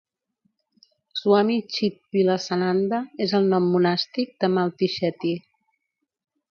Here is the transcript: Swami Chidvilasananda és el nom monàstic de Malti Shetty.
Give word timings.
Swami 1.19 1.57
Chidvilasananda 1.75 3.03
és 3.27 3.37
el 3.41 3.47
nom 3.53 3.71
monàstic 3.77 4.35
de 4.45 4.53
Malti 4.59 4.93
Shetty. 4.97 5.39